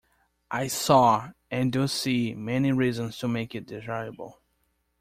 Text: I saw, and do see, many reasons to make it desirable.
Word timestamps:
I 0.49 0.65
saw, 0.65 1.29
and 1.51 1.71
do 1.71 1.87
see, 1.87 2.33
many 2.33 2.71
reasons 2.71 3.19
to 3.19 3.27
make 3.27 3.53
it 3.53 3.67
desirable. 3.67 4.41